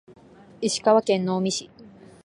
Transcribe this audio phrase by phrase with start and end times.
[0.61, 1.69] 石川県能美市